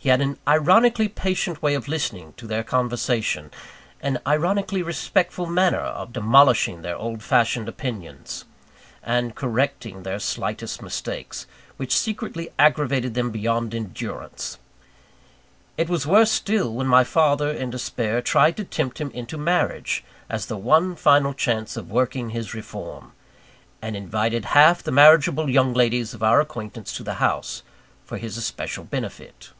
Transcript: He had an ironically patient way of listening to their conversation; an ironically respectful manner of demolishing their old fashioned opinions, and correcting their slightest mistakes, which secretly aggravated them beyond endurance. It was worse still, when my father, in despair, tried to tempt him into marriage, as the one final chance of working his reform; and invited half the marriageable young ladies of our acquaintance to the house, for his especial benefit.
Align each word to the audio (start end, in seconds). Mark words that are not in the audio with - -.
He 0.00 0.10
had 0.10 0.20
an 0.20 0.38
ironically 0.46 1.08
patient 1.08 1.60
way 1.60 1.74
of 1.74 1.88
listening 1.88 2.32
to 2.36 2.46
their 2.46 2.62
conversation; 2.62 3.50
an 4.00 4.20
ironically 4.24 4.80
respectful 4.80 5.46
manner 5.46 5.80
of 5.80 6.12
demolishing 6.12 6.80
their 6.80 6.94
old 6.96 7.20
fashioned 7.20 7.68
opinions, 7.68 8.44
and 9.02 9.34
correcting 9.34 10.04
their 10.04 10.20
slightest 10.20 10.80
mistakes, 10.82 11.46
which 11.78 11.94
secretly 11.96 12.48
aggravated 12.60 13.14
them 13.14 13.32
beyond 13.32 13.74
endurance. 13.74 14.58
It 15.76 15.88
was 15.88 16.06
worse 16.06 16.30
still, 16.30 16.72
when 16.74 16.86
my 16.86 17.02
father, 17.02 17.50
in 17.50 17.70
despair, 17.70 18.22
tried 18.22 18.56
to 18.58 18.64
tempt 18.64 18.98
him 19.00 19.10
into 19.10 19.36
marriage, 19.36 20.04
as 20.30 20.46
the 20.46 20.56
one 20.56 20.94
final 20.94 21.34
chance 21.34 21.76
of 21.76 21.90
working 21.90 22.30
his 22.30 22.54
reform; 22.54 23.14
and 23.82 23.96
invited 23.96 24.44
half 24.56 24.80
the 24.80 24.92
marriageable 24.92 25.50
young 25.50 25.74
ladies 25.74 26.14
of 26.14 26.22
our 26.22 26.40
acquaintance 26.40 26.92
to 26.92 27.02
the 27.02 27.14
house, 27.14 27.64
for 28.04 28.16
his 28.16 28.36
especial 28.36 28.84
benefit. 28.84 29.50